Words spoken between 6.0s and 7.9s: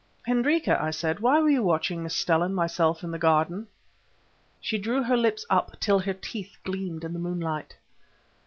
teeth gleamed in the moonlight.